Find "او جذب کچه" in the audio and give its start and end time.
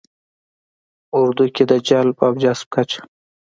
2.25-2.99